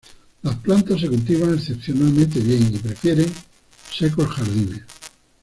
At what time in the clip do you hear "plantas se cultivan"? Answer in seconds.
0.55-1.53